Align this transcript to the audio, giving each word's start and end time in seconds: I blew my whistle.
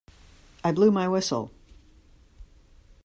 I 0.63 0.71
blew 0.71 0.89
my 0.89 1.07
whistle. 1.07 1.51